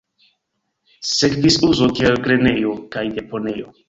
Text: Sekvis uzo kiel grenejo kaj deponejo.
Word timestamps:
Sekvis 1.09 1.57
uzo 1.67 1.89
kiel 1.99 2.17
grenejo 2.23 2.73
kaj 2.97 3.05
deponejo. 3.19 3.71